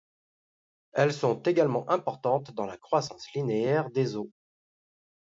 Elles 0.93 1.13
sont 1.13 1.43
également 1.43 1.87
importantes 1.87 2.49
dans 2.55 2.65
la 2.65 2.75
croissance 2.75 3.31
linéaire 3.35 3.91
des 3.91 4.15
os. 4.15 4.29